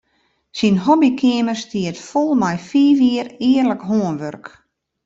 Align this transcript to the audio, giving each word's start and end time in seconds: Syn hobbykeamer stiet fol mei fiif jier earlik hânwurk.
Syn 0.57 0.75
hobbykeamer 0.85 1.57
stiet 1.63 1.97
fol 2.09 2.29
mei 2.41 2.57
fiif 2.69 2.99
jier 3.07 3.27
earlik 3.51 3.81
hânwurk. 3.89 4.45